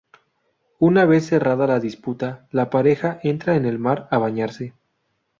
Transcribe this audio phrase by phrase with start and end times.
[0.79, 4.73] Una vez cerrada la disputa, la pareja entra en el mar a bañarse.